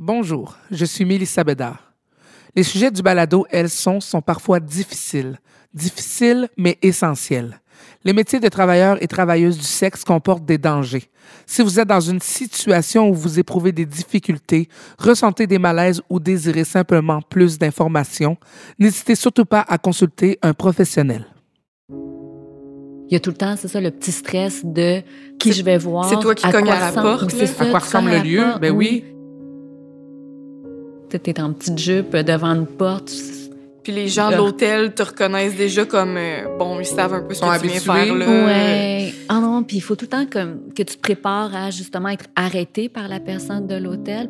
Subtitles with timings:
[0.00, 1.92] Bonjour, je suis Mélissa Bédard.
[2.54, 5.40] Les sujets du balado Elles sont sont parfois difficiles.
[5.74, 7.60] Difficiles, mais essentiels.
[8.04, 11.10] Les métiers de travailleurs et travailleuses du sexe comportent des dangers.
[11.46, 14.68] Si vous êtes dans une situation où vous éprouvez des difficultés,
[15.00, 18.36] ressentez des malaises ou désirez simplement plus d'informations,
[18.78, 21.26] n'hésitez surtout pas à consulter un professionnel.
[21.90, 25.02] Il y a tout le temps, c'est ça, le petit stress de
[25.40, 26.08] qui je vais voir.
[26.08, 27.34] C'est toi qui cognes à la porte.
[27.58, 28.44] à quoi ressemble le lieu?
[28.60, 29.02] Ben oui.
[31.16, 33.12] Es en petite jupe devant une porte.
[33.82, 37.32] Puis les gens de l'hôtel te reconnaissent déjà comme, euh, bon, ils savent un peu
[37.32, 38.26] ce que tu viens faire là.
[38.26, 39.14] Ouais.
[39.30, 42.10] Ah non, puis il faut tout le temps comme, que tu te prépares à justement
[42.10, 44.28] être arrêté par la personne de l'hôtel.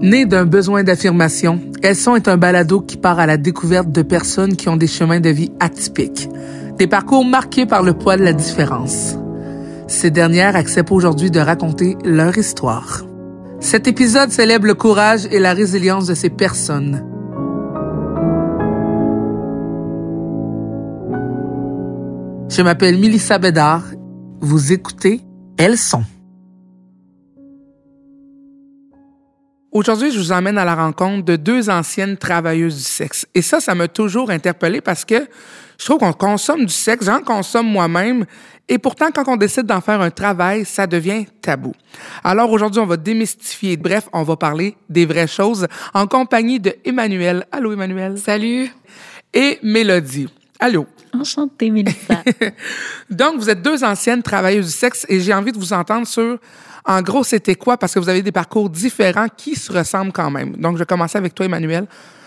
[0.00, 4.02] Né d'un besoin d'affirmation, Elles sont est un balado qui part à la découverte de
[4.02, 6.28] personnes qui ont des chemins de vie atypiques,
[6.78, 9.16] des parcours marqués par le poids de la différence.
[9.88, 13.04] Ces dernières acceptent aujourd'hui de raconter leur histoire.
[13.60, 17.04] Cet épisode célèbre le courage et la résilience de ces personnes.
[22.50, 23.84] Je m'appelle Milissa Bédard.
[24.40, 25.20] Vous écoutez
[25.56, 26.04] Elles sont.
[29.70, 33.26] Aujourd'hui, je vous emmène à la rencontre de deux anciennes travailleuses du sexe.
[33.34, 35.28] Et ça, ça m'a toujours interpellée parce que
[35.78, 38.24] je trouve qu'on consomme du sexe, j'en consomme moi-même,
[38.68, 41.72] et pourtant, quand on décide d'en faire un travail, ça devient tabou.
[42.24, 43.76] Alors aujourd'hui, on va démystifier.
[43.76, 47.46] Bref, on va parler des vraies choses en compagnie de Emmanuel.
[47.52, 48.18] Allô, Emmanuel?
[48.18, 48.68] Salut.
[49.32, 50.28] Et Mélodie.
[50.58, 50.86] Allô?
[51.14, 52.22] Enchantée, Mélissa.
[53.10, 56.38] Donc, vous êtes deux anciennes travailleuses du sexe et j'ai envie de vous entendre sur
[56.88, 57.76] en gros, c'était quoi?
[57.76, 60.52] Parce que vous avez des parcours différents qui se ressemblent quand même.
[60.56, 61.86] Donc, je vais commencer avec toi, Emmanuel.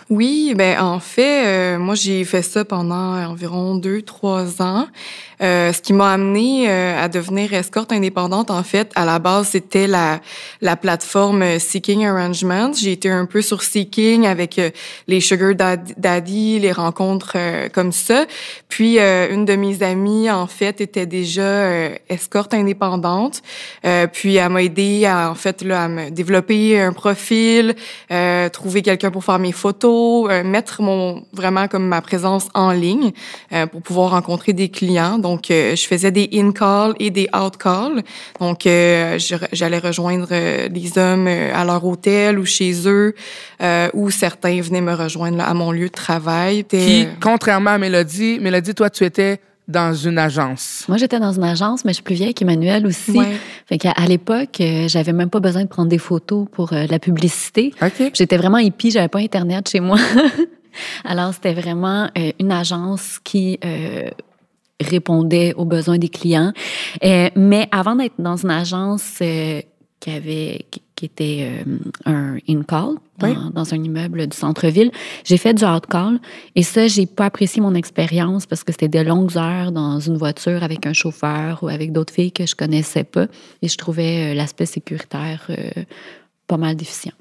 [0.09, 4.87] Oui, ben en fait, euh, moi j'ai fait ça pendant environ deux, trois ans.
[5.41, 9.49] Euh, ce qui m'a amené euh, à devenir escorte indépendante, en fait, à la base,
[9.49, 10.19] c'était la,
[10.61, 12.73] la plateforme Seeking Arrangements.
[12.73, 14.59] J'ai été un peu sur Seeking avec
[15.07, 17.37] les Sugar Daddy, les rencontres
[17.71, 18.25] comme ça.
[18.67, 21.69] Puis, une de mes amies, en fait, était déjà
[22.09, 23.41] escorte indépendante.
[24.11, 27.75] puis, elle m'a aidé à, en fait, là, à me développer un profil,
[28.51, 33.11] trouver quelqu'un pour faire mes photos, euh, mettre mon vraiment comme ma présence en ligne
[33.53, 35.17] euh, pour pouvoir rencontrer des clients.
[35.17, 38.03] Donc, euh, je faisais des in-call et des out-call.
[38.39, 40.29] Donc, j'allais rejoindre
[40.67, 43.13] des hommes à leur hôtel ou chez eux,
[43.93, 46.63] ou certains venaient me rejoindre à mon lieu de travail.
[46.65, 49.39] Qui, contrairement à Mélodie, Mélodie, toi, tu étais
[49.69, 50.83] dans une agence?
[50.89, 53.11] Moi, j'étais dans une agence, mais je suis plus vieille qu'Emmanuel aussi.
[53.11, 53.37] Ouais.
[53.67, 56.85] Fait qu'à à l'époque, euh, j'avais même pas besoin de prendre des photos pour euh,
[56.89, 57.73] la publicité.
[58.13, 59.97] J'étais vraiment hippie, j'avais pas Internet chez moi.
[61.05, 63.59] Alors, c'était vraiment euh, une agence qui
[64.81, 66.51] répondait aux besoins des clients.
[67.01, 69.21] mais avant d'être dans une agence
[69.99, 74.91] qui avait qui était euh, un in-call dans, un immeuble du centre-ville.
[75.25, 76.19] J'ai fait du out-call
[76.55, 80.17] et ça, j'ai pas apprécié mon expérience parce que c'était de longues heures dans une
[80.17, 83.27] voiture avec un chauffeur ou avec d'autres filles que je connaissais pas
[83.61, 85.83] et je trouvais euh, l'aspect sécuritaire euh,
[86.47, 87.13] pas mal déficient.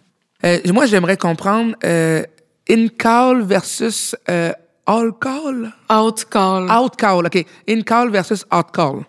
[0.73, 1.75] moi, j'aimerais comprendre
[2.69, 4.15] in-call versus
[4.87, 5.73] all-call?
[5.91, 6.71] Out-call.
[6.71, 7.47] Out-call, OK.
[7.67, 9.05] In-call versus out-call.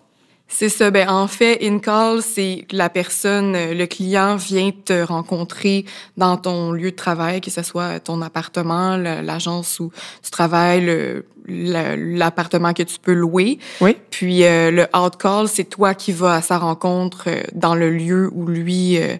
[0.51, 0.91] C'est ça.
[0.91, 5.85] Ben, en fait, in-call, c'est la personne, le client vient te rencontrer
[6.17, 9.91] dans ton lieu de travail, que ce soit ton appartement, l'agence où
[10.23, 13.59] tu travailles, l'appartement que tu peux louer.
[13.81, 13.95] Oui.
[14.09, 18.29] Puis euh, le out-call, c'est toi qui vas à sa rencontre euh, dans le lieu
[18.33, 19.17] où lui euh,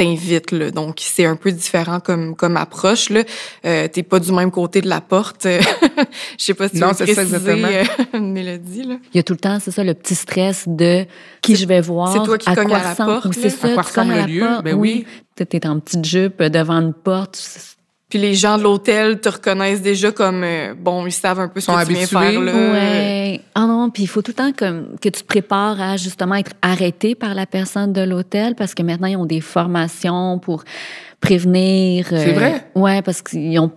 [0.00, 0.54] t'invite.
[0.54, 3.10] Donc, c'est un peu différent comme, comme approche.
[3.10, 3.22] Là.
[3.64, 5.46] Euh, T'es pas du même côté de la porte.
[6.38, 8.84] Je sais pas si tu veux préciser ça une mélodie.
[8.84, 8.96] Là.
[9.12, 11.04] Il y a tout le temps, c'est ça, le petit stress de
[11.42, 12.12] qui je vais voir.
[12.12, 13.32] C'est toi qui cognes à la porte.
[13.34, 14.46] C'est ça, à quoi ressemble le lieu.
[14.64, 15.04] Ben oui.
[15.06, 15.44] oui.
[15.48, 17.36] Tu es en petite jupe devant une porte
[18.10, 21.60] puis les gens de l'hôtel te reconnaissent déjà comme euh, bon, ils savent un peu
[21.60, 22.52] ce que tu viens faire là.
[22.52, 23.40] Ouais.
[23.54, 26.34] Ah non, puis il faut tout le temps que, que tu te prépares à justement
[26.34, 30.64] être arrêté par la personne de l'hôtel parce que maintenant ils ont des formations pour
[31.20, 32.06] prévenir.
[32.08, 32.66] C'est vrai?
[32.76, 33.70] Euh, ouais, parce qu'ils ont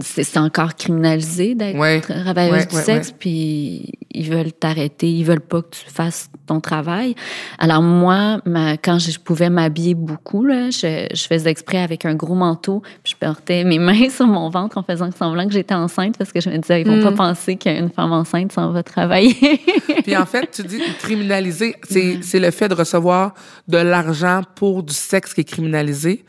[0.00, 5.68] c'est encore criminalisé d'être travailleuse du sexe, puis ils veulent t'arrêter, ils veulent pas que
[5.70, 7.14] tu fasses ton travail.
[7.58, 8.40] Alors moi,
[8.82, 13.16] quand je pouvais m'habiller beaucoup, là, je, faisais exprès avec un gros manteau, puis je
[13.16, 16.50] portais mes mains sur mon ventre en faisant semblant que j'étais enceinte parce que je
[16.50, 17.16] me disais, ils vont pas mm.
[17.16, 19.60] penser qu'une femme enceinte s'en va travailler.
[20.02, 23.34] puis en fait, tu dis criminaliser, c'est le fait de recevoir
[23.68, 26.24] de l'argent pour du sexe qui est criminalisé.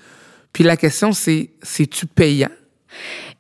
[0.54, 2.50] Puis la question, c'est, c'est-tu payant?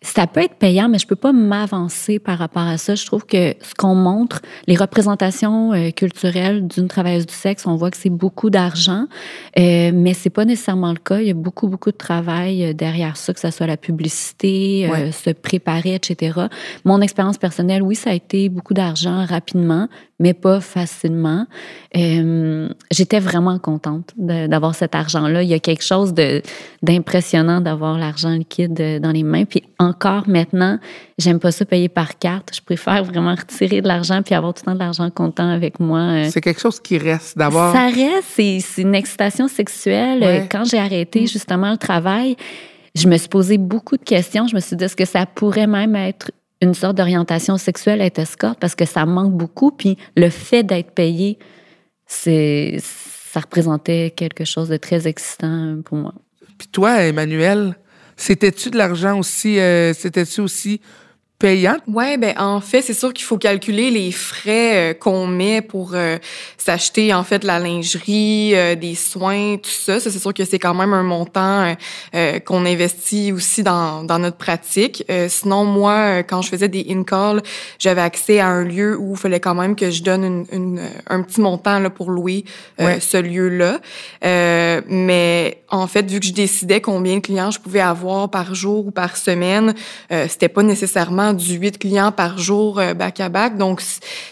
[0.01, 2.95] Ça peut être payant, mais je peux pas m'avancer par rapport à ça.
[2.95, 7.75] Je trouve que ce qu'on montre, les représentations euh, culturelles d'une travailleuse du sexe, on
[7.75, 9.07] voit que c'est beaucoup d'argent,
[9.57, 11.19] euh, mais c'est pas nécessairement le cas.
[11.19, 14.89] Il y a beaucoup, beaucoup de travail euh, derrière ça, que ce soit la publicité,
[14.89, 16.39] euh, se préparer, etc.
[16.85, 19.87] Mon expérience personnelle, oui, ça a été beaucoup d'argent rapidement,
[20.19, 21.45] mais pas facilement.
[21.93, 25.43] J'étais vraiment contente d'avoir cet argent-là.
[25.43, 26.13] Il y a quelque chose
[26.83, 29.38] d'impressionnant d'avoir l'argent liquide dans les mains.
[29.45, 30.79] Puis encore maintenant,
[31.17, 32.51] j'aime pas ça payer par carte.
[32.55, 35.79] Je préfère vraiment retirer de l'argent puis avoir tout le temps de l'argent comptant avec
[35.79, 35.99] moi.
[35.99, 36.29] Euh.
[36.29, 37.73] C'est quelque chose qui reste d'avoir.
[37.73, 38.27] Ça reste.
[38.35, 40.47] C'est une excitation sexuelle.
[40.49, 42.35] Quand j'ai arrêté justement le travail,
[42.95, 44.47] je me suis posé beaucoup de questions.
[44.47, 46.31] Je me suis dit, est-ce que ça pourrait même être
[46.61, 49.71] une sorte d'orientation sexuelle être escorte parce que ça manque beaucoup.
[49.71, 51.39] Puis le fait d'être payé,
[52.05, 56.13] c'est, ça représentait quelque chose de très excitant pour moi.
[56.57, 57.75] Puis toi, Emmanuel,
[58.19, 60.81] c'était-tu de l'argent aussi, euh, c'était-tu aussi
[61.39, 61.81] payante?
[61.87, 65.91] Ouais, ben en fait, c'est sûr qu'il faut calculer les frais euh, qu'on met pour
[65.93, 66.17] euh,
[66.57, 70.01] s'acheter en fait la lingerie, euh, des soins, tout ça.
[70.01, 71.75] Ça c'est sûr que c'est quand même un montant
[72.45, 75.05] qu'on investit aussi dans, dans notre pratique.
[75.29, 77.41] sinon moi, quand je faisais des in-call,
[77.77, 80.81] j'avais accès à un lieu où il fallait quand même que je donne une, une,
[81.07, 82.43] un petit montant là pour louer
[82.77, 83.79] ce lieu-là.
[84.21, 88.87] mais en fait, vu que je décidais combien de clients je pouvais avoir par jour
[88.87, 89.73] ou par semaine,
[90.09, 93.57] c'était pas nécessairement du 8 clients par jour euh, back-à-back.
[93.57, 93.81] Donc,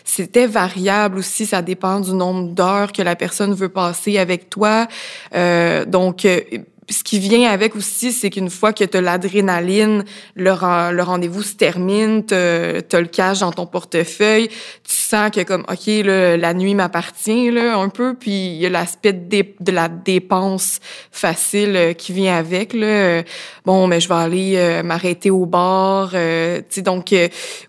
[0.04, 1.46] c'était variable aussi.
[1.46, 4.88] Ça dépend du nombre d'heures que la personne veut passer avec toi.
[5.36, 6.42] Euh, donc, euh,
[6.90, 10.06] ce qui vient avec aussi, c'est qu'une fois que tu l'adrénaline,
[10.36, 10.52] le,
[10.94, 15.88] le rendez-vous se termine, tu le cash dans ton portefeuille, tu sens que comme, OK,
[16.06, 20.80] la nuit m'appartient là, un peu, puis il y a l'aspect de, de, la dépense
[21.12, 22.74] facile euh, qui vient avec.
[22.74, 23.24] Là.
[23.66, 26.12] Bon, mais je vais aller euh, m'arrêter au bar.
[26.14, 27.14] Euh, donc,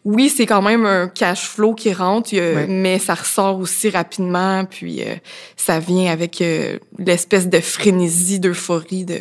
[0.04, 2.34] oui, c'est quand même un cash flow qui rentre,
[2.68, 5.02] mais ça ressort aussi rapidement, puis
[5.56, 6.42] ça vient avec
[6.98, 9.18] l'espèce de frénésie, d'euphorie de,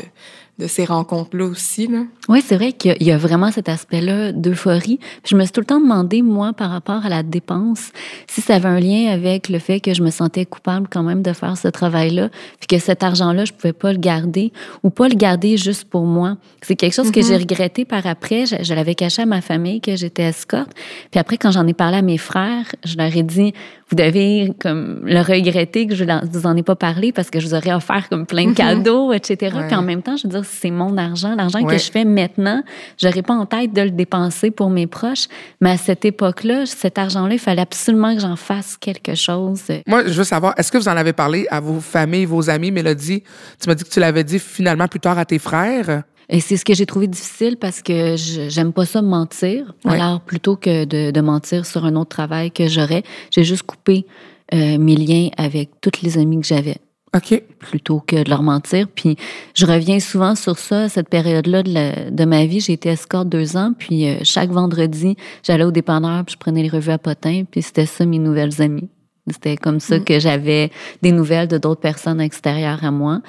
[0.60, 1.88] de ces rencontres-là aussi.
[1.88, 2.04] Là.
[2.30, 5.00] Oui, c'est vrai qu'il y a vraiment cet aspect-là d'euphorie.
[5.24, 7.92] Je me suis tout le temps demandé, moi, par rapport à la dépense,
[8.28, 11.22] si ça avait un lien avec le fait que je me sentais coupable quand même
[11.22, 12.30] de faire ce travail-là,
[12.60, 14.52] puis que cet argent-là, je pouvais pas le garder
[14.82, 16.38] ou pas le garder juste pour moi.
[16.64, 17.40] C'est quelque chose que j'ai mm-hmm.
[17.40, 18.46] regretté par après.
[18.46, 20.72] Je, l'avais caché à ma famille que j'étais escorte.
[21.12, 23.54] Puis après, quand j'en ai parlé à mes frères, je leur ai dit,
[23.90, 27.48] vous devez comme le regretter que je vous en ai pas parlé parce que je
[27.48, 28.56] vous aurais offert comme plein de mm-hmm.
[28.56, 29.56] cadeaux, etc.
[29.68, 32.64] Puis en même temps, je veux dire, c'est mon argent, l'argent que je fais maintenant,
[33.02, 35.28] j'aurais pas en tête de le dépenser pour mes proches,
[35.62, 39.64] mais à cette époque-là, cet argent-là, il fallait absolument que j'en fasse quelque chose.
[39.86, 42.72] Moi, je veux savoir, est-ce que vous en avez parlé à vos familles, vos amis,
[42.72, 43.24] Mélodie?
[43.62, 46.04] Tu m'as dit que tu l'avais dit finalement plus tard à tes frères.
[46.30, 49.74] Et c'est ce que j'ai trouvé difficile parce que j'aime pas ça mentir.
[49.86, 54.06] Alors, plutôt que de, de, mentir sur un autre travail que j'aurais, j'ai juste coupé
[54.54, 56.78] euh, mes liens avec toutes les amies que j'avais.
[57.16, 57.42] OK.
[57.60, 58.88] Plutôt que de leur mentir.
[58.88, 59.16] Puis
[59.56, 62.60] je reviens souvent sur ça, cette période-là de, de, ma vie.
[62.60, 66.64] J'ai été escorte deux ans, puis euh, chaque vendredi, j'allais au dépanneur, puis je prenais
[66.64, 68.90] les revues à potin, puis c'était ça mes nouvelles amies.
[69.30, 70.04] C'était comme ça mm.
[70.04, 70.72] que j'avais
[71.02, 73.22] des nouvelles de d'autres personnes extérieures à moi.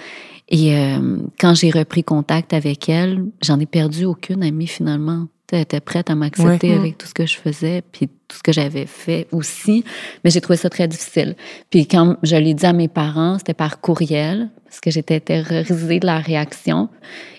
[0.48, 5.26] Et euh, quand j'ai repris contact avec elle, j'en ai perdu aucune amie finalement.
[5.50, 8.52] Elle était prête à m'accepter avec tout ce que je faisais, puis tout ce que
[8.52, 9.82] j'avais fait aussi,
[10.22, 11.36] mais j'ai trouvé ça très difficile.
[11.70, 16.00] Puis quand je l'ai dit à mes parents, c'était par courriel, parce que j'étais terrorisée
[16.00, 16.90] de la réaction.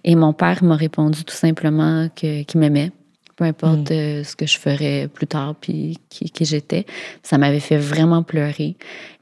[0.04, 2.92] Et mon père m'a répondu tout simplement qu'il m'aimait,
[3.36, 3.94] peu importe mm.
[3.94, 6.88] euh, ce que je ferais plus tard, puis qui, qui j'étais.
[7.22, 8.76] Ça m'avait fait vraiment pleurer.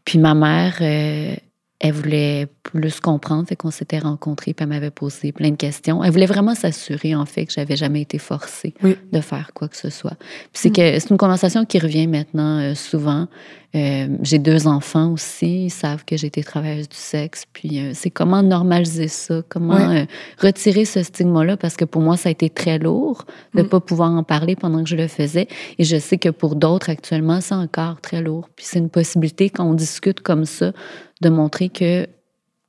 [0.05, 1.35] Puis ma mère, euh,
[1.79, 6.03] elle voulait plus comprendre, fait qu'on s'était rencontrés, puis elle m'avait posé plein de questions.
[6.03, 9.77] Elle voulait vraiment s'assurer, en fait, que j'avais jamais été forcée de faire quoi que
[9.77, 10.15] ce soit.
[10.51, 10.73] Puis c'est mm.
[10.73, 13.27] que c'est une conversation qui revient maintenant euh, souvent.
[13.75, 17.91] Euh, j'ai deux enfants aussi, ils savent que j'ai été travailleuse du sexe, puis euh,
[17.93, 20.05] c'est comment normaliser ça, comment
[20.39, 23.69] retirer ce stigma-là, parce que pour moi, ça a été très lourd de ne mm.
[23.69, 26.89] pas pouvoir en parler pendant que je le faisais, et je sais que pour d'autres,
[26.89, 28.49] actuellement, c'est encore très lourd.
[28.55, 30.71] Puis c'est une possibilité quand on discute comme ça,
[31.21, 32.07] de montrer que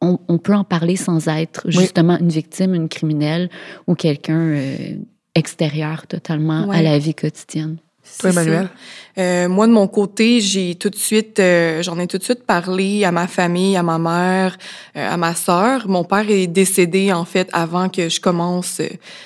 [0.01, 3.51] on, peut en parler sans être justement une victime, une criminelle
[3.89, 4.95] ou quelqu'un euh,
[5.35, 7.79] extérieur totalement à la vie quotidienne.
[8.21, 8.69] Toi, Emmanuel?
[9.19, 12.45] Euh, moi, de mon côté, j'ai tout de suite, euh, j'en ai tout de suite
[12.45, 14.57] parlé à ma famille, à ma mère,
[14.95, 15.89] à ma sœur.
[15.89, 18.81] Mon père est décédé, en fait, avant que je commence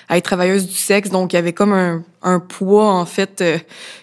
[0.08, 1.10] à être travailleuse du sexe.
[1.10, 3.58] Donc, il y avait comme un, un poids en fait euh,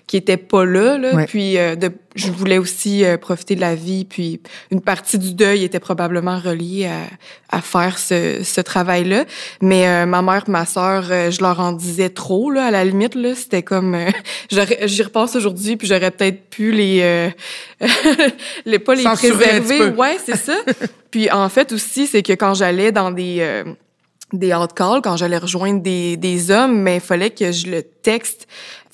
[0.07, 1.25] qui était pas là, là.
[1.25, 4.41] puis euh, de, je voulais aussi euh, profiter de la vie puis
[4.71, 9.25] une partie du deuil était probablement reliée à, à faire ce, ce travail là
[9.61, 13.35] mais ma mère ma sœur je leur en disais trop là à la limite là
[13.35, 13.95] c'était comme
[14.49, 17.31] j'y repasse aujourd'hui puis j'aurais peut-être pu les
[18.65, 20.57] les pas les préserver ouais c'est ça
[21.11, 23.63] puis en fait aussi c'est que quand j'allais dans des
[24.33, 27.83] des hot calls quand j'allais rejoindre des, des hommes, mais il fallait que je le
[27.83, 28.47] texte.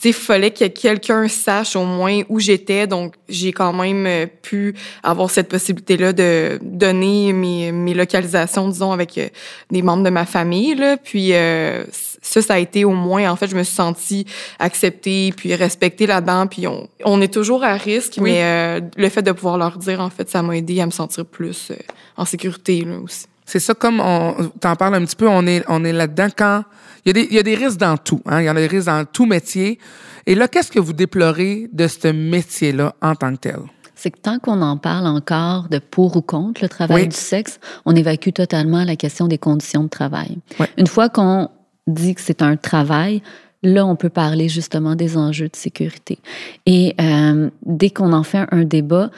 [0.06, 2.88] Il fallait que quelqu'un sache au moins où j'étais.
[2.88, 8.92] Donc, j'ai quand même euh, pu avoir cette possibilité-là de donner mes, mes localisations, disons,
[8.92, 9.28] avec euh,
[9.72, 10.76] des membres de ma famille.
[10.76, 10.98] Là.
[10.98, 14.26] Puis euh, ça, ça a été au moins, en fait, je me suis sentie
[14.60, 16.48] acceptée puis respectée là-dedans.
[16.48, 20.10] Puis on, on est toujours à risque, mais le fait de pouvoir leur dire, en
[20.10, 21.72] fait, ça m'a aidé à me sentir plus
[22.18, 23.26] en sécurité là, aussi.
[23.46, 26.64] C'est ça, comme on t'en parle un petit peu, on est, on est là-dedans quand
[27.06, 28.22] il y, a des, il y a des risques dans tout.
[28.26, 29.80] Hein, il y en a des risques dans tout métier.
[30.26, 33.60] Et là, qu'est-ce que vous déplorez de ce métier-là en tant que tel?
[33.96, 37.60] c'est que tant qu'on en parle encore de pour ou contre le travail du sexe,
[37.86, 40.38] on évacue totalement la question des conditions de travail.
[40.78, 41.50] Une fois qu'on
[41.88, 43.24] dit que c'est un travail,
[43.64, 46.20] là, on peut parler justement des enjeux de sécurité.
[46.66, 49.10] Et euh, dès qu'on en fait un débat,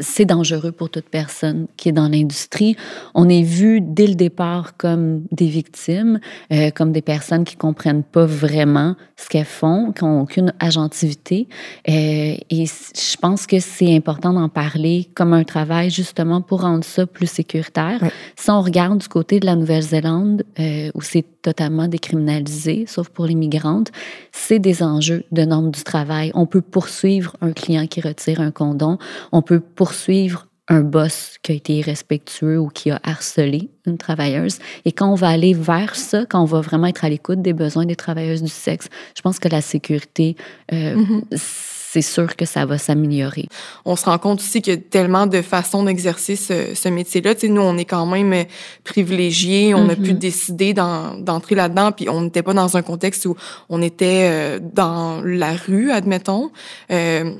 [0.00, 2.76] c'est dangereux pour toute personne qui est dans l'industrie.
[3.14, 6.20] On est vu dès le départ comme des victimes,
[6.52, 11.48] euh, comme des personnes qui comprennent pas vraiment ce qu'elles font, qui n'ont aucune agentivité.
[11.88, 16.84] Euh, et je pense que c'est important d'en parler comme un travail justement pour rendre
[16.84, 18.00] ça plus sécuritaire.
[18.36, 23.26] Si on regarde du côté de la Nouvelle-Zélande, euh, où c'est totalement décriminalisé, sauf pour
[23.26, 23.90] les migrantes,
[24.32, 26.30] c'est des enjeux de normes du travail.
[26.34, 28.98] On peut poursuivre un client qui retire un condom.
[29.32, 34.58] On peut poursuivre un boss qui a été irrespectueux ou qui a harcelé une travailleuse.
[34.84, 37.52] Et quand on va aller vers ça, quand on va vraiment être à l'écoute des
[37.52, 40.36] besoins des travailleuses du sexe, je pense que la sécurité,
[40.72, 41.22] euh, mm-hmm.
[41.36, 43.48] c'est sûr que ça va s'améliorer.
[43.84, 47.34] On se rend compte aussi qu'il y a tellement de façons d'exercer ce, ce métier-là.
[47.34, 48.44] Tu sais, nous, on est quand même euh,
[48.84, 49.74] privilégiés.
[49.74, 50.18] On a pu mm-hmm.
[50.18, 53.34] décider d'entrer là-dedans, puis on n'était pas dans un contexte où
[53.68, 56.52] on était euh, dans la rue, admettons.
[56.92, 57.34] Euh,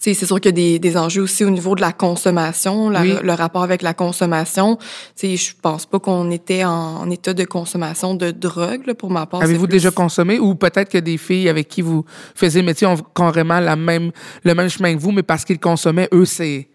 [0.00, 3.62] c'est sûr qu'il y a des, enjeux aussi au niveau de la consommation, le rapport
[3.62, 4.78] avec la consommation.
[5.20, 9.42] Je pense pas qu'on était en, état de consommation de drogue, pour ma part.
[9.42, 12.96] Avez-vous déjà consommé ou peut-être que des filles avec qui vous faisiez le métier ont
[13.14, 14.12] carrément la même,
[14.44, 16.68] le même chemin que vous, mais parce qu'ils consommaient, eux, c'est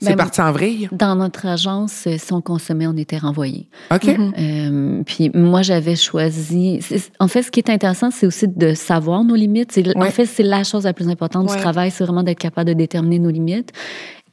[0.00, 0.88] c'est ben, parti en vrille?
[0.92, 3.68] Dans notre agence, euh, si on consommait, on était renvoyé.
[3.90, 4.08] OK.
[4.08, 6.80] Euh, puis moi, j'avais choisi.
[7.18, 9.78] En fait, ce qui est intéressant, c'est aussi de savoir nos limites.
[9.96, 12.74] En fait, c'est la chose la plus importante du travail, c'est vraiment d'être capable de
[12.74, 13.72] déterminer nos limites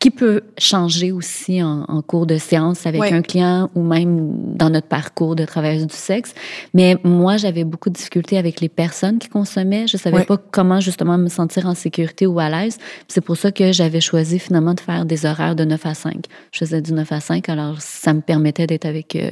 [0.03, 4.87] qui peut changer aussi en, cours de séance avec un client ou même dans notre
[4.87, 6.33] parcours de travailleuse du sexe.
[6.73, 9.87] Mais moi, j'avais beaucoup de difficultés avec les personnes qui consommaient.
[9.87, 12.79] Je savais pas comment justement me sentir en sécurité ou à l'aise.
[13.07, 16.25] C'est pour ça que j'avais choisi finalement de faire des horaires de 9 à 5.
[16.51, 19.15] Je faisais du 9 à 5, alors ça me permettait d'être avec...
[19.15, 19.31] Euh,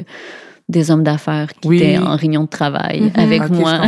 [0.70, 3.20] des hommes d'affaires qui étaient en réunion de travail mm-hmm.
[3.20, 3.82] avec moi.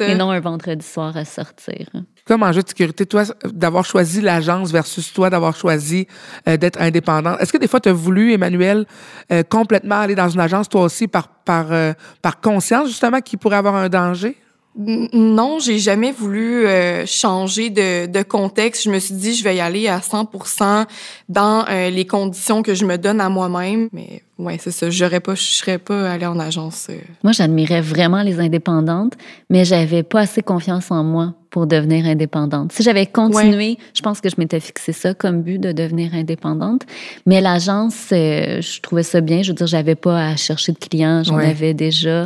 [0.00, 1.88] Et non un vendredi soir à sortir
[2.24, 6.06] comme enjeu de sécurité, toi, d'avoir choisi l'agence versus toi d'avoir choisi
[6.48, 7.36] euh, d'être indépendant.
[7.38, 8.86] Est-ce que des fois, tu as voulu, Emmanuel,
[9.30, 13.38] euh, complètement aller dans une agence, toi aussi, par, par, euh, par conscience, justement, qu'il
[13.38, 14.36] pourrait avoir un danger?
[14.76, 16.66] Non, j'ai jamais voulu
[17.06, 18.82] changer de, de, contexte.
[18.82, 20.86] Je me suis dit, je vais y aller à 100%
[21.28, 23.88] dans les conditions que je me donne à moi-même.
[23.92, 24.90] Mais ouais, c'est ça.
[24.90, 26.88] J'aurais pas, je serais pas allée en agence.
[27.22, 29.12] Moi, j'admirais vraiment les indépendantes,
[29.48, 32.72] mais j'avais pas assez confiance en moi pour devenir indépendante.
[32.72, 36.82] Si j'avais continué, je pense que je m'étais fixé ça comme but de devenir indépendante.
[37.26, 39.44] Mais l'agence, euh, je trouvais ça bien.
[39.44, 42.22] Je veux dire, j'avais pas à chercher de clients, j'en avais déjà.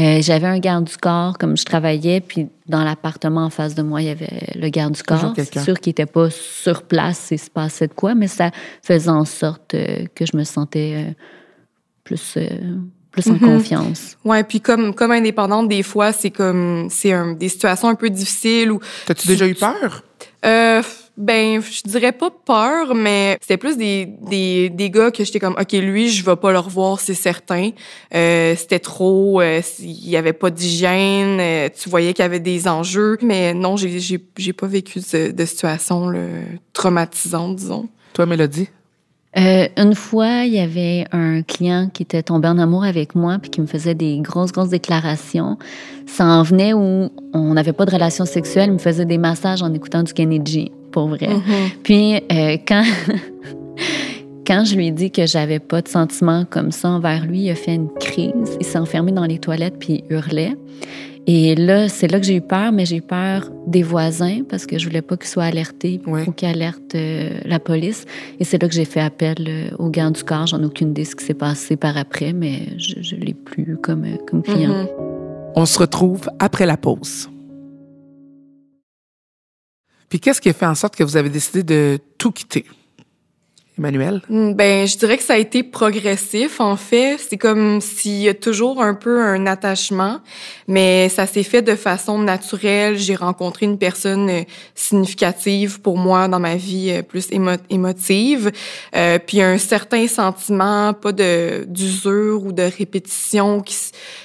[0.00, 3.82] Euh, j'avais un garde du corps comme je travaillais, puis dans l'appartement en face de
[3.82, 5.32] moi, il y avait le garde du corps.
[5.36, 8.50] C'est sûr qu'il était pas sur place et se passait de quoi, mais ça
[8.82, 11.14] faisait en sorte euh, que je me sentais
[12.02, 12.36] plus
[13.12, 13.40] plus en mhm.
[13.40, 14.16] confiance.
[14.24, 18.10] Ouais, puis comme comme indépendante, des fois c'est comme c'est un, des situations un peu
[18.10, 18.80] difficiles ou.
[19.06, 20.02] T'as-tu déjà eu peur?
[20.44, 20.82] Euh,
[21.16, 25.56] ben, je dirais pas peur, mais c'était plus des, des, des gars que j'étais comme,
[25.60, 27.70] OK, lui, je vais pas le revoir, c'est certain.
[28.14, 32.40] Euh, c'était trop, euh, il y avait pas d'hygiène, euh, tu voyais qu'il y avait
[32.40, 33.18] des enjeux.
[33.22, 36.20] Mais non, j'ai, j'ai, j'ai pas vécu de, de situation là,
[36.72, 37.88] traumatisante, disons.
[38.14, 38.68] Toi, Mélodie?
[39.38, 43.38] Euh, une fois, il y avait un client qui était tombé en amour avec moi
[43.40, 45.58] puis qui me faisait des grosses, grosses déclarations.
[46.06, 49.62] Ça en venait où on n'avait pas de relation sexuelle, il me faisait des massages
[49.62, 51.28] en écoutant du Kennedy, pour vrai.
[51.28, 51.72] Mm-hmm.
[51.82, 52.84] Puis euh, quand
[54.46, 57.50] quand je lui ai dit que j'avais pas de sentiments comme ça envers lui, il
[57.50, 58.56] a fait une crise.
[58.60, 60.56] Il s'est enfermé dans les toilettes puis il hurlait.
[61.26, 64.66] Et là, c'est là que j'ai eu peur, mais j'ai eu peur des voisins parce
[64.66, 68.06] que je voulais pas qu'ils soient alertés ou qu'ils alertent euh, la police.
[68.40, 70.48] Et c'est là que j'ai fait appel euh, aux gardes du corps.
[70.48, 73.34] J'en ai aucune idée de ce qui s'est passé par après, mais je, ne l'ai
[73.34, 74.84] plus comme, euh, comme client.
[74.84, 75.52] Mm-hmm.
[75.54, 77.28] On se retrouve après la pause.
[80.08, 82.64] Puis qu'est-ce qui a fait en sorte que vous avez décidé de tout quitter?
[83.78, 84.20] Emmanuel?
[84.28, 87.16] Hmm, ben, je dirais que ça a été progressif, en fait.
[87.18, 90.20] C'est comme s'il y a toujours un peu un attachement,
[90.68, 92.98] mais ça s'est fait de façon naturelle.
[92.98, 94.42] J'ai rencontré une personne euh,
[94.74, 97.28] significative pour moi dans ma vie, euh, plus
[97.70, 98.52] émotive.
[98.94, 103.76] Euh, puis un certain sentiment, pas d'usure ou de répétition qui,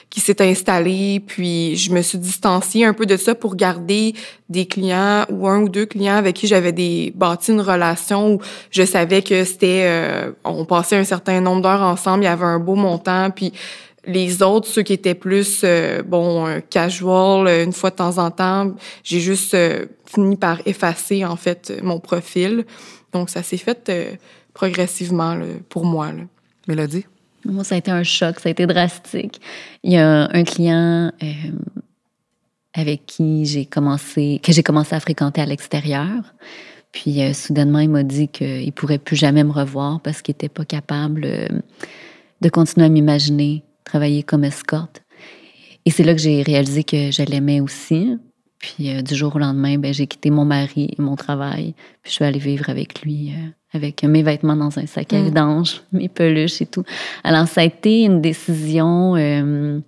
[0.10, 1.22] qui s'est installé.
[1.26, 4.14] Puis je me suis distanciée un peu de ça pour garder
[4.50, 8.42] des clients ou un ou deux clients avec qui j'avais des bâti une relation où
[8.72, 12.46] je savais que c'était euh, on passait un certain nombre d'heures ensemble, il y avait
[12.46, 13.30] un beau montant.
[13.32, 13.54] Puis
[14.06, 18.74] les autres, ceux qui étaient plus euh, bon casual, une fois de temps en temps,
[19.04, 22.66] j'ai juste euh, fini par effacer en fait mon profil.
[23.14, 24.20] Donc ça s'est fait
[24.54, 26.12] progressivement là, pour moi.
[26.12, 26.24] Là.
[26.68, 27.06] Mélodie?
[27.46, 29.40] Moi, ça a été un choc, ça a été drastique.
[29.84, 31.34] Il y a un client euh,
[32.74, 36.34] avec qui j'ai commencé, que j'ai commencé à fréquenter à l'extérieur.
[36.92, 40.50] Puis euh, soudainement, il m'a dit qu'il pourrait plus jamais me revoir parce qu'il n'était
[40.50, 41.48] pas capable euh,
[42.42, 45.04] de continuer à m'imaginer travailler comme escorte.
[45.86, 48.18] Et c'est là que j'ai réalisé que je l'aimais aussi.
[48.60, 51.74] Puis du jour au lendemain, ben, j'ai quitté mon mari et mon travail.
[52.02, 53.32] Puis je suis allée vivre avec lui
[53.74, 55.26] avec mes vêtements dans un sac à mm.
[55.26, 56.84] vidange, mes peluches et tout.
[57.24, 59.80] Alors, ça a été une décision euh,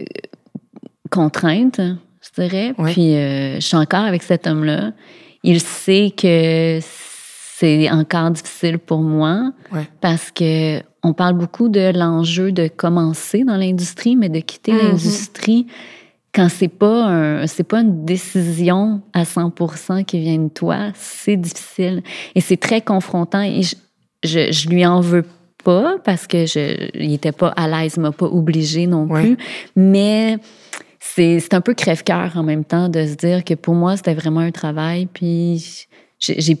[0.00, 0.04] euh,
[1.10, 2.74] contrainte, je dirais.
[2.84, 4.92] Puis, euh, je suis encore avec cet homme-là.
[5.42, 9.52] Il sait que c'est encore difficile pour moi
[10.00, 14.88] parce que on parle beaucoup de l'enjeu de commencer dans l'industrie, mais de quitter mm-hmm.
[14.88, 15.66] l'industrie
[16.36, 22.02] quand c'est pas c'est pas une décision à 100% qui vient de toi, c'est difficile.
[22.34, 25.24] Et c'est très confrontant et je, je, lui en veux
[25.64, 29.38] pas parce que je il était pas à l'aise, il m'a pas obligé non plus,
[29.74, 30.36] mais
[31.16, 34.40] c'est un peu crève-cœur en même temps de se dire que pour moi c'était vraiment
[34.40, 35.86] un travail puis
[36.18, 36.58] j'ai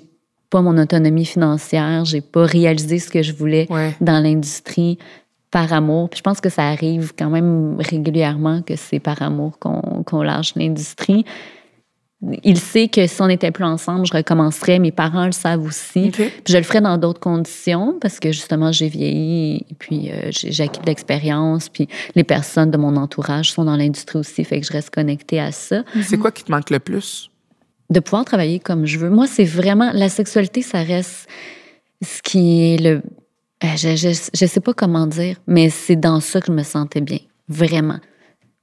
[0.50, 3.68] pas mon autonomie financière, j'ai pas réalisé ce que je voulais
[4.00, 4.98] dans l'industrie
[5.50, 6.10] par amour.
[6.10, 10.54] Puis je pense que ça arrive quand même régulièrement que c'est par amour qu'on lâche
[10.54, 11.24] l'industrie.
[12.42, 14.78] Il sait que si on n'était plus ensemble, je recommencerais.
[14.78, 16.10] Mes parents le savent aussi.
[16.10, 20.30] Puis je le ferais dans d'autres conditions parce que justement, j'ai vieilli et puis euh,
[20.30, 21.68] j'ai acquis de l'expérience.
[21.68, 25.40] Puis les personnes de mon entourage sont dans l'industrie aussi, fait que je reste connectée
[25.40, 25.84] à ça.
[26.02, 27.30] C'est quoi qui te manque le plus?
[27.90, 29.10] De pouvoir travailler comme je veux.
[29.10, 31.28] Moi, c'est vraiment la sexualité, ça reste
[32.02, 33.02] ce qui est le
[33.64, 37.00] euh, je, je sais pas comment dire, mais c'est dans ça que je me sentais
[37.00, 37.98] bien, vraiment.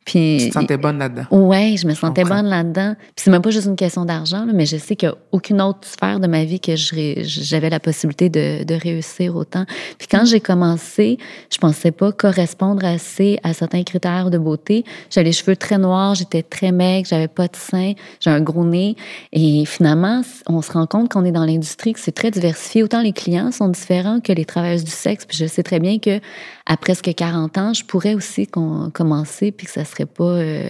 [0.05, 1.23] Puis, tu te sentais bonne là-dedans?
[1.31, 2.95] Oui, je me sentais bonne là-dedans.
[2.99, 5.61] Puis c'est même pas juste une question d'argent, mais je sais qu'il n'y a aucune
[5.61, 9.65] autre sphère de ma vie que j'avais la possibilité de, de, réussir autant.
[9.97, 11.17] Puis quand j'ai commencé,
[11.51, 14.83] je pensais pas correspondre assez à certains critères de beauté.
[15.09, 18.65] J'avais les cheveux très noirs, j'étais très maigre, j'avais pas de seins, j'ai un gros
[18.65, 18.95] nez.
[19.31, 22.83] Et finalement, on se rend compte qu'on est dans l'industrie, que c'est très diversifié.
[22.83, 25.25] Autant les clients sont différents que les travailleuses du sexe.
[25.25, 26.19] Puis je sais très bien que
[26.65, 30.69] à presque 40 ans, je pourrais aussi commencer puis que ça serait pas euh,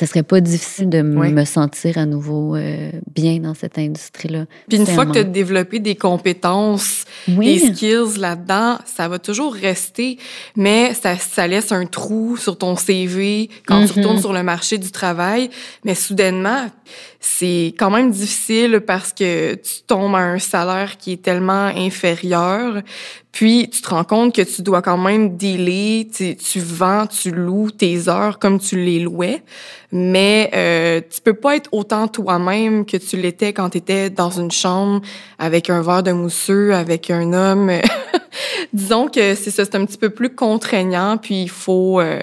[0.00, 4.46] ça serait pas difficile de me sentir à nouveau euh, bien dans cette industrie-là.
[4.68, 9.52] Puis une fois que tu as développé des compétences, des skills là-dedans, ça va toujours
[9.52, 10.16] rester,
[10.56, 14.20] mais ça, ça laisse un trou sur ton CV quand tu retournes mm-hmm.
[14.20, 15.50] sur le marché du travail.
[15.84, 16.70] Mais soudainement,
[17.18, 22.80] c'est quand même difficile parce que tu tombes à un salaire qui est tellement inférieur.
[23.32, 27.30] Puis tu te rends compte que tu dois quand même dealer, tu, tu vends, tu
[27.30, 29.42] loues tes heures comme tu les louais,
[29.92, 34.30] mais euh, tu peux pas être autant toi-même que tu l'étais quand tu étais dans
[34.30, 35.00] une chambre
[35.38, 37.70] avec un verre de mousseux, avec un homme.
[38.72, 42.20] Disons que c'est ça, c'est un petit peu plus contraignant, puis il faut euh,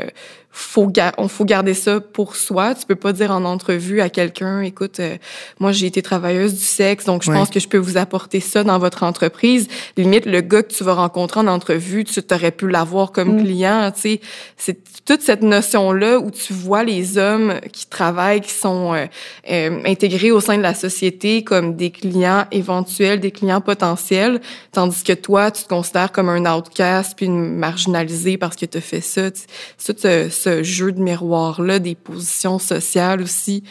[0.58, 2.74] faut on faut garder ça pour soi.
[2.74, 5.17] Tu peux pas dire en entrevue à quelqu'un, écoute, euh,
[5.60, 8.63] moi j'ai été travailleuse du sexe, donc je pense que je peux vous apporter ça
[8.63, 9.67] dans votre entreprise.
[9.98, 13.43] Limite, le gars que tu vas rencontrer en entrevue, tu t'aurais pu l'avoir comme mm.
[13.43, 13.91] client.
[13.93, 14.22] Tu sais,
[14.58, 19.06] c'est toute cette notion là où tu vois les hommes qui travaillent, qui sont euh,
[19.52, 24.41] euh, intégrés au sein de la société comme des clients éventuels, des clients potentiels,
[24.72, 28.80] tandis que toi, tu te considères comme un outcast puis une marginalisé parce que tu
[28.80, 29.30] as fait ça.
[29.32, 29.96] Tout
[30.30, 33.64] ça ce jeu de miroir-là, des positions sociales aussi,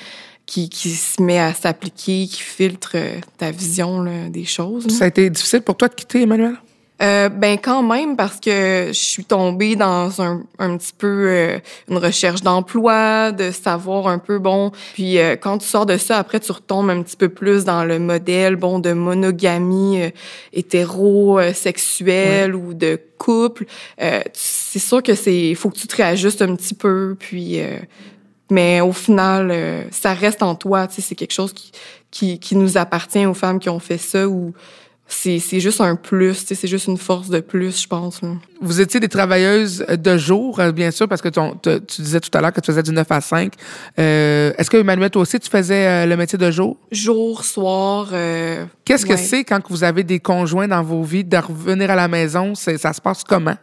[0.44, 4.86] qui, qui se met à s'appliquer, qui filtre euh, ta vision des choses.
[4.88, 6.56] Ça a été difficile pour toi de quitter, Emmanuel?
[7.02, 11.58] Euh, ben quand même parce que je suis tombée dans un, un petit peu euh,
[11.90, 14.72] une recherche d'emploi, de savoir un peu bon.
[14.94, 17.84] Puis euh, quand tu sors de ça, après tu retombes un petit peu plus dans
[17.84, 20.10] le modèle bon de monogamie euh,
[20.54, 23.66] hétérosexuelle ou de couple.
[24.32, 27.16] c'est sûr que c'est faut que tu te réajustes un petit peu.
[27.18, 27.60] Puis
[28.50, 30.86] mais au final, ça reste en toi.
[30.86, 31.72] Tu sais, c'est quelque chose qui,
[32.10, 34.52] qui, qui nous appartient aux femmes qui ont fait ça ou
[35.08, 38.20] c'est juste un plus, c'est juste une force de plus, je pense.
[38.60, 42.40] Vous étiez des travailleuses de jour, euh, bien sûr, parce que tu disais tout à
[42.40, 43.52] l'heure que tu faisais du 9 à 5.
[43.98, 46.76] Euh, Est-ce que, Emmanuel, toi aussi, tu faisais euh, le métier de jour?
[46.90, 48.08] Jour, soir.
[48.12, 51.96] Euh, Qu'est-ce que c'est quand vous avez des conjoints dans vos vies, de revenir à
[51.96, 52.54] la maison?
[52.56, 53.56] Ça se passe comment?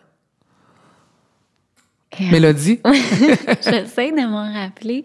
[2.20, 2.80] Mélodie?
[2.86, 5.04] J'essaie de m'en rappeler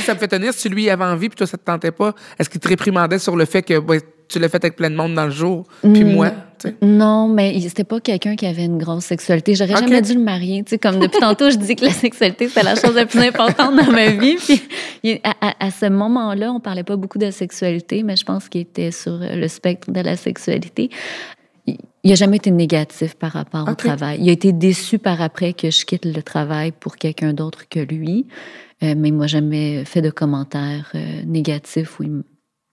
[0.00, 0.52] ça me fait tenir?
[0.52, 3.36] Si lui avait envie puis toi ça te tentait pas Est-ce qu'il te réprimandait sur
[3.36, 3.74] le fait que
[4.28, 6.12] tu l'as fait avec plein de monde dans le jour puis mm.
[6.12, 6.30] moi
[6.82, 9.54] Non, mais c'était pas quelqu'un qui avait une grosse sexualité.
[9.54, 10.62] J'aurais jamais dû le marier.
[10.62, 13.20] Tu sais, comme depuis tantôt, je dis que la sexualité c'est la chose la plus
[13.20, 14.36] importante dans ma vie.
[14.36, 18.90] Puis à, ce moment-là, on parlait pas beaucoup de sexualité, mais je pense qu'il était
[18.90, 20.90] sur le spectre de la sexualité.
[22.02, 24.18] Il n'a jamais été négatif par rapport au travail.
[24.20, 27.80] Il a été déçu par après que je quitte le travail pour quelqu'un d'autre que
[27.80, 28.26] lui.
[28.82, 32.00] Euh, mais moi, jamais fait de commentaires euh, négatifs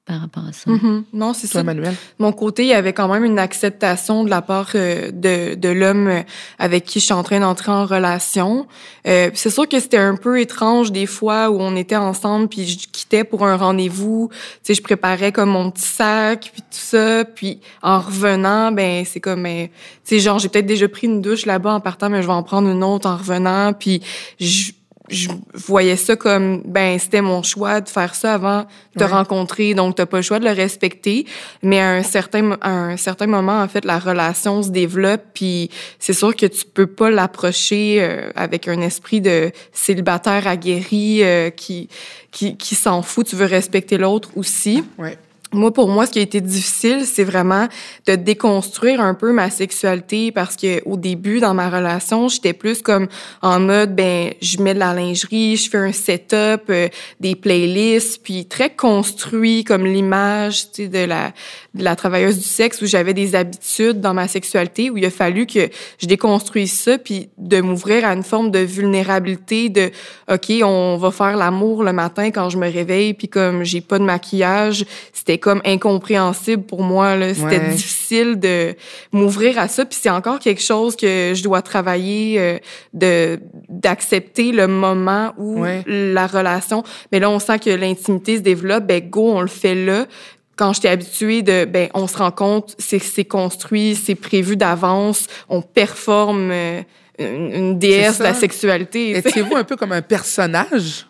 [0.08, 0.72] par rapport à ça.
[0.72, 1.04] Mm-hmm.
[1.12, 1.63] Non, c'est ça.
[1.63, 1.93] Manuel.
[2.17, 5.70] Mon côté, il y avait quand même une acceptation de la part euh, de, de
[5.70, 6.24] l'homme
[6.60, 8.67] avec qui je suis en train d'entrer en relation.
[9.06, 12.65] Euh, c'est sûr que c'était un peu étrange des fois où on était ensemble puis
[12.65, 14.30] je quittais pour un rendez-vous.
[14.32, 17.26] Tu sais, je préparais comme mon petit sac puis tout ça.
[17.26, 19.74] Puis en revenant, ben c'est comme, ben, tu
[20.06, 22.43] sais, genre j'ai peut-être déjà pris une douche là-bas en partant, mais je vais en
[22.43, 23.74] prendre une autre en revenant.
[23.74, 24.02] Puis
[24.39, 24.72] je
[25.10, 28.65] je voyais ça comme ben c'était mon choix de faire ça avant
[28.96, 31.26] de te rencontrer donc t'as pas le choix de le respecter.
[31.63, 35.70] Mais à un certain à un certain moment en fait la relation se développe puis
[36.00, 41.50] c'est sûr que tu peux pas l'approcher euh, avec un esprit de célibataire aguerri euh,
[41.50, 41.89] qui
[42.32, 44.84] qui qui s'en fout tu veux respecter l'autre aussi.
[44.98, 45.17] Ouais.
[45.53, 47.67] Moi, pour moi, ce qui a été difficile, c'est vraiment
[48.05, 52.81] de déconstruire un peu ma sexualité parce que au début, dans ma relation, j'étais plus
[52.81, 53.07] comme
[53.41, 56.89] en mode, ben, je mets de la lingerie, je fais un setup, euh,
[57.21, 61.31] des playlists, puis très construit comme l'image, tu sais, de la
[61.77, 65.10] de la travailleuse du sexe où j'avais des habitudes dans ma sexualité où il a
[65.10, 69.91] fallu que je déconstruise ça puis de m'ouvrir à une forme de vulnérabilité de
[70.31, 73.99] OK, on va faire l'amour le matin quand je me réveille puis comme j'ai pas
[73.99, 78.75] de maquillage, c'était comme incompréhensible pour moi là, c'était difficile de
[79.13, 79.86] m'ouvrir à ça.
[79.86, 82.57] Puis c'est encore quelque chose que je dois travailler euh,
[82.93, 86.83] de d'accepter le moment où la relation
[87.13, 88.83] mais là on sent que l'intimité se développe.
[88.83, 90.05] Ben go on le fait là.
[90.57, 95.27] Quand j'étais habituée de ben on se rend compte c'est c'est construit c'est prévu d'avance
[95.47, 96.81] on performe euh,
[97.19, 101.05] une, déesse de la sexualité étiez-vous un peu comme un personnage?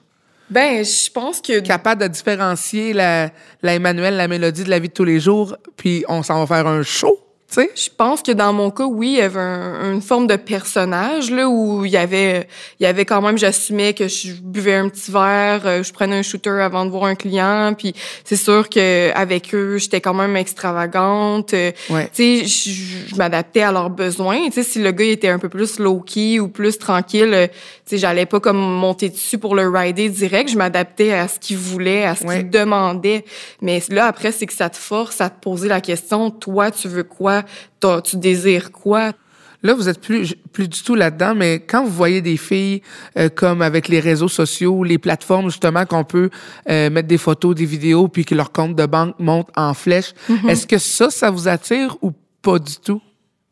[0.50, 3.30] Ben je pense que capable de différencier la
[3.62, 6.56] la Emmanuel la mélodie de la vie de tous les jours puis on s'en va
[6.56, 10.28] faire un show je pense que dans mon cas, oui, il y avait une forme
[10.28, 12.48] de personnage là où il y avait,
[12.80, 16.18] il y avait quand même, j'assumais que je buvais un petit verre, euh, je prenais
[16.18, 17.94] un shooter avant de voir un client, puis
[18.26, 21.54] c'est sûr que avec eux, j'étais quand même extravagante.
[21.54, 21.72] Euh,
[22.14, 24.46] tu sais, je, m'adaptais à leurs besoins.
[24.48, 27.48] Tu sais, si le gars était un peu plus low key ou plus tranquille, euh,
[27.48, 27.56] tu
[27.86, 30.50] sais, j'allais pas comme monter dessus pour le rider direct.
[30.50, 33.24] Je m'adaptais à ce qu'il voulait, à ce qu'il demandait.
[33.62, 36.90] Mais là, après, c'est que ça te force à te poser la question, toi, tu
[36.90, 37.37] veux quoi?
[38.04, 39.14] Tu désires quoi?
[39.64, 42.82] Là, vous êtes plus, plus du tout là-dedans, mais quand vous voyez des filles
[43.18, 46.30] euh, comme avec les réseaux sociaux, les plateformes justement qu'on peut
[46.70, 50.14] euh, mettre des photos, des vidéos, puis que leur compte de banque monte en flèche,
[50.30, 50.50] mm-hmm.
[50.50, 53.02] est-ce que ça, ça vous attire ou pas du tout?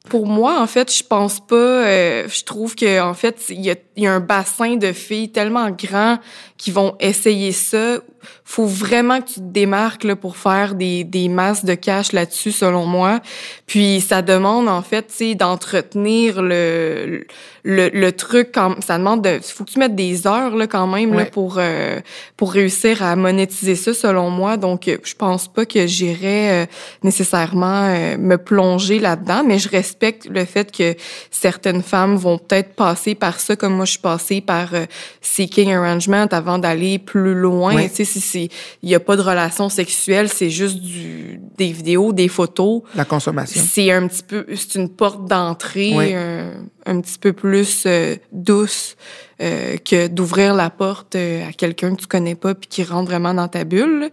[0.08, 1.56] Pour moi, en fait, je pense pas.
[1.56, 5.32] Euh, je trouve que en fait, il y a, y a, un bassin de filles
[5.32, 6.20] tellement grand
[6.58, 7.98] qui vont essayer ça
[8.44, 12.52] faut vraiment que tu te démarques là, pour faire des, des masses de cash là-dessus,
[12.52, 13.20] selon moi.
[13.66, 17.26] Puis ça demande en fait, tu d'entretenir le,
[17.64, 18.50] le, le truc.
[18.54, 21.56] Quand, ça demande de, faut que tu mettes des heures là quand même là, pour
[21.58, 22.00] euh,
[22.38, 24.58] pour réussir à monétiser ça, selon moi.
[24.58, 26.66] Donc je pense pas que j'irais euh,
[27.04, 30.96] nécessairement euh, me plonger là-dedans, mais je respecte le fait que
[31.32, 34.70] certaines femmes vont peut-être passer par ça, comme moi je suis passée par
[35.22, 37.76] seeking arrangement avant d'aller plus loin.
[37.88, 38.50] Tu sais, il
[38.84, 42.82] n'y a pas de relation sexuelle, c'est juste du, des vidéos, des photos.
[42.96, 43.62] La consommation.
[43.66, 46.16] C'est un petit peu, c'est une porte d'entrée
[46.86, 47.88] un petit peu plus
[48.32, 48.96] douce
[49.40, 53.48] que d'ouvrir la porte à quelqu'un que tu connais pas puis qui rentre vraiment dans
[53.48, 54.12] ta bulle.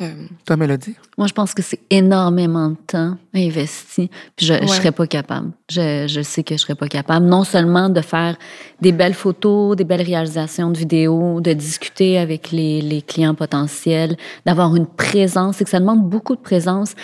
[0.00, 0.94] Euh, Toi, Mélodie?
[1.16, 4.10] Moi, je pense que c'est énormément de temps investi.
[4.36, 5.50] Puis je ne serais pas capable.
[5.68, 7.26] Je, je, sais que je serais pas capable.
[7.26, 8.36] Non seulement de faire
[8.80, 14.16] des belles photos, des belles réalisations de vidéos, de discuter avec les, les clients potentiels,
[14.46, 16.94] d'avoir une présence, et que ça demande beaucoup de présence.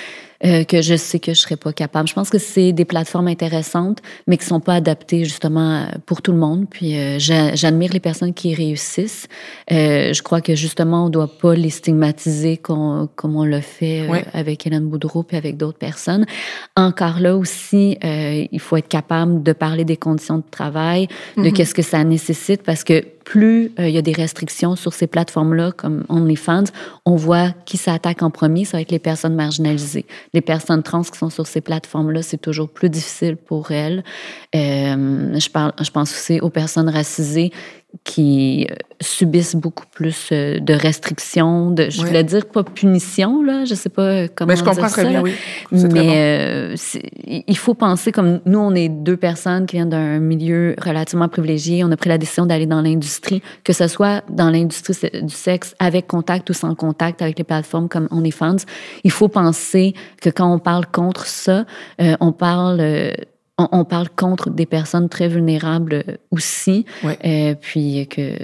[0.44, 2.06] Euh, que je sais que je serais pas capable.
[2.06, 6.32] Je pense que c'est des plateformes intéressantes, mais qui sont pas adaptées justement pour tout
[6.32, 6.66] le monde.
[6.68, 9.26] Puis euh, j'admire les personnes qui réussissent.
[9.72, 14.02] Euh, je crois que justement on doit pas les stigmatiser comme, comme on le fait
[14.02, 16.26] euh, avec Hélène Boudreau puis avec d'autres personnes.
[16.76, 21.42] Encore là aussi, euh, il faut être capable de parler des conditions de travail, de
[21.42, 21.52] mm-hmm.
[21.52, 25.06] qu'est-ce que ça nécessite, parce que plus euh, il y a des restrictions sur ces
[25.06, 26.64] plateformes-là, comme OnlyFans,
[27.04, 30.06] on voit qui s'attaque en premier, ça va être les personnes marginalisées.
[30.32, 34.04] Les personnes trans qui sont sur ces plateformes-là, c'est toujours plus difficile pour elles.
[34.54, 37.50] Euh, je, parle, je pense aussi aux personnes racisées
[38.02, 43.64] qui euh, subissent beaucoup plus euh, de restrictions, de, je voulais dire pas punition, là,
[43.64, 45.34] je sais pas euh, comment Mais je comprends très bien, oui.
[45.70, 46.74] Mais
[47.46, 51.84] il faut penser comme nous, on est deux personnes qui viennent d'un milieu relativement privilégié,
[51.84, 55.74] on a pris la décision d'aller dans l'industrie, que ce soit dans l'industrie du sexe
[55.78, 58.56] avec contact ou sans contact avec les plateformes comme OnlyFans.
[59.04, 61.64] Il faut penser que quand on parle contre ça,
[61.98, 63.14] on parle
[63.58, 66.84] on, parle contre des personnes très vulnérables aussi.
[67.04, 68.36] Euh, puis que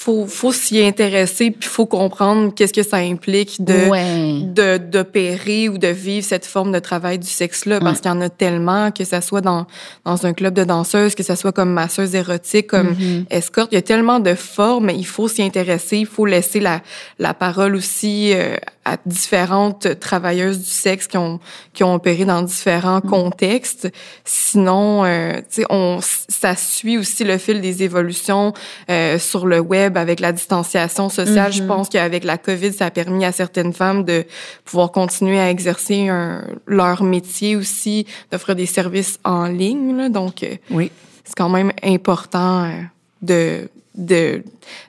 [0.00, 5.76] faut faut s'y intéresser puis faut comprendre qu'est-ce que ça implique de de d'opérer ou
[5.76, 8.92] de vivre cette forme de travail du sexe là parce qu'il y en a tellement
[8.92, 9.66] que ça soit dans
[10.06, 13.26] dans un club de danseuses que ça soit comme masseuse érotique comme mm-hmm.
[13.28, 16.80] escorte il y a tellement de formes il faut s'y intéresser il faut laisser la
[17.18, 21.38] la parole aussi euh, à différentes travailleuses du sexe qui ont
[21.72, 23.10] qui ont opéré dans différents mm.
[23.10, 23.92] contextes.
[24.24, 28.52] Sinon, euh, tu sais, on ça suit aussi le fil des évolutions
[28.90, 31.52] euh, sur le web avec la distanciation sociale.
[31.52, 31.66] Je mm-hmm.
[31.66, 34.24] pense qu'avec la COVID, ça a permis à certaines femmes de
[34.64, 39.96] pouvoir continuer à exercer un, leur métier aussi, d'offrir des services en ligne.
[39.96, 40.08] Là.
[40.08, 40.90] Donc, euh, oui,
[41.24, 42.82] c'est quand même important euh,
[43.22, 44.42] de de,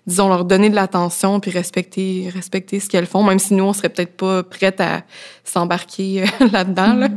[0.06, 3.74] disons, leur donner de l'attention puis respecter, respecter ce qu'elles font, même si nous, on
[3.74, 5.04] serait peut-être pas prêtes à
[5.44, 6.94] s'embarquer euh, là-dedans.
[6.94, 7.10] Là.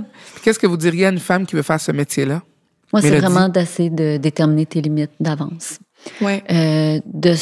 [0.42, 2.42] Qu'est-ce que vous diriez à une femme qui veut faire ce métier-là?
[2.92, 5.78] Moi, c'est vraiment d'essayer de déterminer tes limites d'avance.
[6.20, 6.44] Ouais.
[6.50, 7.34] Euh, de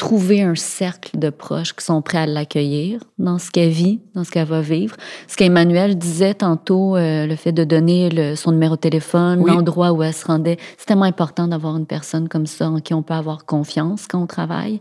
[0.00, 4.24] trouver un cercle de proches qui sont prêts à l'accueillir dans ce qu'elle vit, dans
[4.24, 4.96] ce qu'elle va vivre.
[5.28, 9.92] Ce qu'Emmanuel disait tantôt, euh, le fait de donner le, son numéro de téléphone, l'endroit
[9.92, 13.02] où elle se rendait, c'est tellement important d'avoir une personne comme ça en qui on
[13.02, 14.80] peut avoir confiance quand on travaille.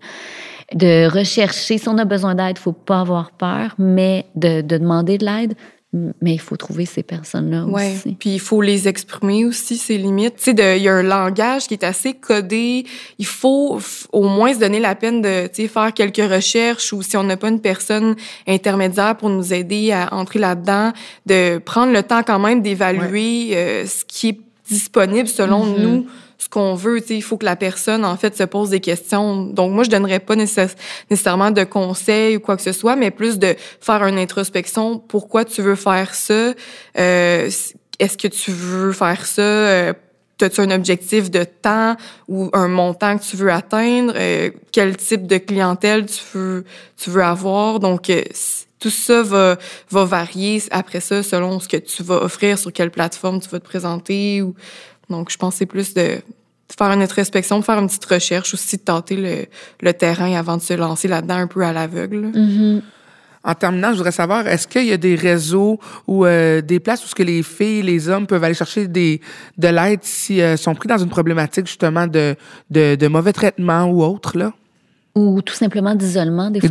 [0.73, 4.77] De rechercher, si on a besoin d'aide, il faut pas avoir peur, mais de, de
[4.77, 5.55] demander de l'aide,
[5.91, 7.93] mais il faut trouver ces personnes-là ouais.
[7.95, 8.15] aussi.
[8.19, 10.35] Puis il faut les exprimer aussi, ces limites.
[10.35, 12.85] Tu sais, il y a un langage qui est assez codé.
[13.17, 13.79] Il faut
[14.11, 17.49] au moins se donner la peine de faire quelques recherches ou si on n'a pas
[17.49, 18.15] une personne
[18.47, 20.93] intermédiaire pour nous aider à entrer là-dedans,
[21.25, 25.81] de prendre le temps quand même d'évaluer euh, ce qui est disponible selon mm-hmm.
[25.81, 26.05] nous
[26.39, 26.99] ce qu'on veut.
[27.11, 29.43] Il faut que la personne, en fait, se pose des questions.
[29.43, 33.37] Donc, moi, je donnerais pas nécessairement de conseils ou quoi que ce soit, mais plus
[33.37, 34.97] de faire une introspection.
[34.97, 36.53] Pourquoi tu veux faire ça?
[36.97, 37.51] Euh,
[37.99, 39.41] Est-ce que tu veux faire ça?
[39.41, 39.93] Euh,
[40.41, 41.97] As-tu un objectif de temps
[42.29, 44.13] ou un montant que tu veux atteindre?
[44.15, 46.63] Euh, quel type de clientèle tu veux,
[46.95, 47.81] tu veux avoir?
[47.81, 48.23] Donc, euh,
[48.79, 49.57] tout ça va,
[49.91, 53.59] va varier après ça selon ce que tu vas offrir, sur quelle plateforme tu vas
[53.59, 54.55] te présenter ou
[55.09, 56.21] donc, je pense c'est plus de
[56.77, 59.47] faire une introspection, de faire une petite recherche, aussi de tenter
[59.81, 62.27] le, terrain avant de se lancer là-dedans un peu à l'aveugle.
[62.27, 62.81] Mm-hmm.
[63.43, 67.03] En terminant, je voudrais savoir, est-ce qu'il y a des réseaux ou euh, des places
[67.05, 69.19] où ce que les filles, les hommes peuvent aller chercher de
[69.57, 72.35] l'aide s'ils euh, sont pris dans une problématique justement de,
[72.69, 74.51] de, de mauvais traitement ou autre, là?
[75.15, 76.51] Ou tout simplement d'isolement.
[76.51, 76.69] Des fois,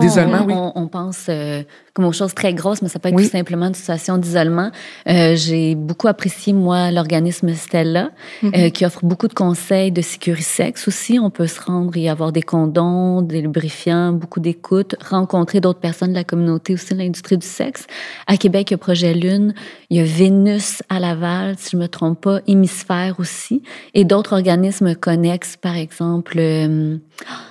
[0.49, 3.67] on, on, pense euh, comme aux choses très grosses, mais ça peut être tout simplement
[3.67, 4.71] une situation d'isolement.
[5.09, 8.11] Euh, J'ai beaucoup apprécié, moi, l'organisme Stella,
[8.45, 8.71] euh, mm-hmm.
[8.71, 11.19] qui offre beaucoup de conseils de sécurité sexe aussi.
[11.19, 16.11] On peut se rendre et avoir des condoms, des lubrifiants, beaucoup d'écoute, rencontrer d'autres personnes
[16.11, 17.87] de la communauté aussi de l'industrie du sexe.
[18.27, 19.55] À Québec, il y a Projet Lune,
[19.91, 23.63] il y a Vénus à Laval, si je me trompe pas, Hémisphère aussi,
[23.95, 26.39] et d'autres organismes connexes, par exemple...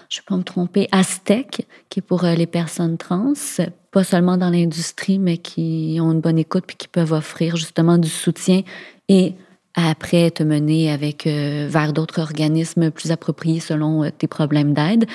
[0.09, 3.33] Je pas me tromper, Aztec, qui est pour euh, les personnes trans,
[3.91, 7.97] pas seulement dans l'industrie, mais qui ont une bonne écoute puis qui peuvent offrir justement
[7.97, 8.61] du soutien
[9.09, 9.35] et
[9.77, 15.05] après te mener avec euh, vers d'autres organismes plus appropriés selon euh, tes problèmes d'aide.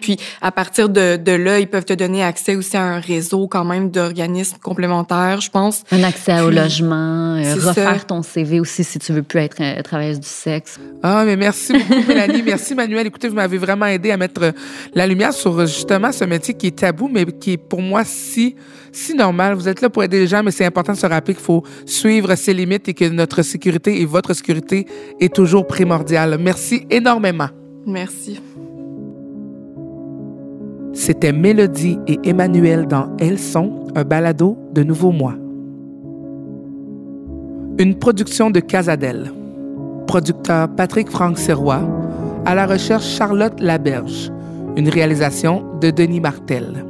[0.00, 3.46] Puis à partir de, de, là, ils peuvent te donner accès aussi à un réseau
[3.46, 5.84] quand même d'organismes complémentaires, je pense.
[5.92, 10.18] Un accès au logement, euh, refaire ton CV aussi si tu veux plus être travailleuse
[10.18, 10.80] du sexe.
[11.04, 13.06] Ah mais merci beaucoup Mélanie, merci Manuel.
[13.06, 14.52] Écoutez, vous m'avez vraiment aidé à mettre
[14.94, 18.56] la lumière sur justement ce métier qui est tabou mais qui est pour moi si
[18.90, 19.54] si normal.
[19.54, 21.62] Vous êtes là pour aider les gens mais c'est important de se rappeler qu'il faut
[21.86, 24.86] suivre ses limites et que notre sécurité est votre sécurité
[25.20, 26.38] est toujours primordiale.
[26.40, 27.48] Merci énormément.
[27.86, 28.40] Merci.
[30.92, 35.36] C'était Mélodie et Emmanuel dans Elles sont, un balado de Nouveau Mois.
[37.78, 39.32] Une production de Casadel.
[40.08, 41.82] Producteur Patrick Franck Serrois.
[42.44, 44.32] À la recherche Charlotte Laberge.
[44.76, 46.84] Une réalisation de Denis Martel.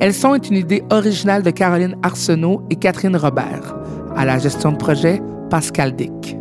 [0.00, 3.74] Elles sont est une idée originale de Caroline Arsenault et Catherine Robert.
[4.16, 5.20] À la gestion de projet,
[5.54, 6.36] Pascal Dick.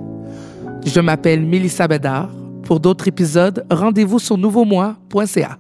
[0.87, 2.31] Je m'appelle Mélissa Bédard.
[2.63, 5.59] Pour d'autres épisodes, rendez-vous sur nouveaumois.ca.